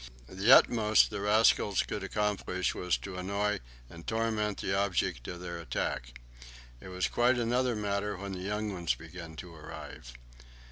[0.29, 5.59] The utmost the rascals could accomplish was to annoy and torment the object of their
[5.59, 6.19] attack.
[6.79, 10.13] It was quite another matter when the young ones began to arrive.